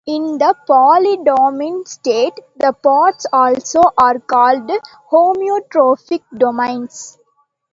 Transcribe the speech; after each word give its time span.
In 0.07 0.39
the 0.39 0.55
polydomain 0.67 1.87
state, 1.87 2.33
the 2.57 2.73
parts 2.73 3.27
also 3.31 3.83
are 3.99 4.17
called 4.19 4.71
homeotropic 5.11 6.23
domains. 6.35 7.19